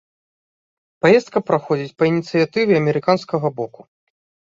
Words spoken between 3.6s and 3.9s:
боку.